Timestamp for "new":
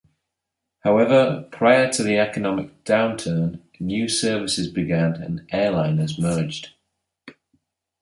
3.79-4.09